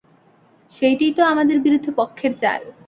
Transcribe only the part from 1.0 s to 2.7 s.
তো আমাদের বিরুদ্ধ পক্ষের চাল।